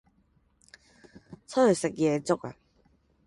[1.45, 2.39] 出去食夜粥？